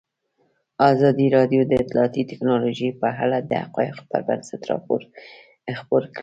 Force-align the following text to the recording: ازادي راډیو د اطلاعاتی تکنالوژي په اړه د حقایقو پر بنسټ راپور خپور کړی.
ازادي 0.91 1.25
راډیو 1.37 1.61
د 1.65 1.71
اطلاعاتی 1.83 2.21
تکنالوژي 2.31 2.89
په 3.01 3.07
اړه 3.23 3.37
د 3.49 3.51
حقایقو 3.63 4.07
پر 4.11 4.21
بنسټ 4.27 4.61
راپور 4.71 5.01
خپور 5.79 6.03
کړی. 6.13 6.19